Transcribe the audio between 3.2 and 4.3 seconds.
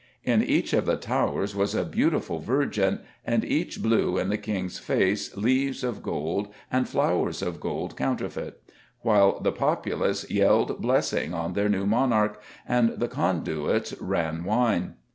and each blew in